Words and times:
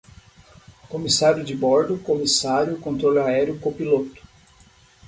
comissária 0.89 1.43
de 1.43 1.55
bordo, 1.55 1.99
comissário, 1.99 2.79
controlo 2.79 3.21
aéreo, 3.21 3.59
copiloto 3.59 4.19